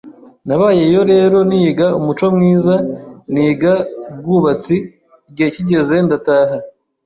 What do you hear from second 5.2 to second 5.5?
igihe